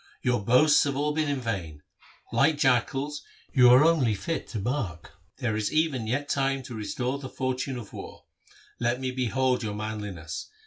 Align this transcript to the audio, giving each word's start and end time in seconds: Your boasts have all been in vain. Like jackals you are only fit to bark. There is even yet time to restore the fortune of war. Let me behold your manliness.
Your 0.23 0.43
boasts 0.43 0.85
have 0.85 0.95
all 0.95 1.13
been 1.13 1.29
in 1.29 1.39
vain. 1.41 1.83
Like 2.31 2.57
jackals 2.57 3.21
you 3.53 3.69
are 3.69 3.83
only 3.83 4.15
fit 4.15 4.47
to 4.47 4.57
bark. 4.57 5.11
There 5.37 5.55
is 5.55 5.71
even 5.71 6.07
yet 6.07 6.27
time 6.27 6.63
to 6.63 6.73
restore 6.73 7.19
the 7.19 7.29
fortune 7.29 7.77
of 7.77 7.93
war. 7.93 8.25
Let 8.79 8.99
me 8.99 9.11
behold 9.11 9.61
your 9.61 9.75
manliness. 9.75 10.49